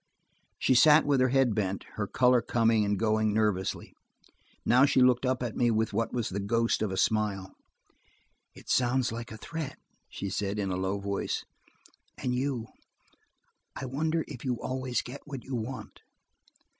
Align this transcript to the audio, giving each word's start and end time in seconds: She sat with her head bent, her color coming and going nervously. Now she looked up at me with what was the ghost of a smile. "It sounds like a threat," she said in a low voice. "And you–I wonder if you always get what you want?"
She 0.57 0.73
sat 0.73 1.05
with 1.05 1.21
her 1.21 1.29
head 1.29 1.53
bent, 1.53 1.83
her 1.93 2.07
color 2.07 2.41
coming 2.41 2.83
and 2.83 2.97
going 2.97 3.35
nervously. 3.35 3.93
Now 4.65 4.83
she 4.83 4.99
looked 4.99 5.27
up 5.27 5.43
at 5.43 5.55
me 5.55 5.69
with 5.69 5.93
what 5.93 6.11
was 6.11 6.29
the 6.29 6.39
ghost 6.39 6.81
of 6.81 6.89
a 6.91 6.97
smile. 6.97 7.53
"It 8.55 8.67
sounds 8.67 9.11
like 9.11 9.31
a 9.31 9.37
threat," 9.37 9.77
she 10.09 10.31
said 10.31 10.57
in 10.57 10.71
a 10.71 10.75
low 10.75 10.97
voice. 10.99 11.45
"And 12.17 12.33
you–I 12.33 13.85
wonder 13.85 14.25
if 14.27 14.43
you 14.43 14.59
always 14.59 15.03
get 15.03 15.21
what 15.25 15.43
you 15.43 15.53
want?" 15.53 15.99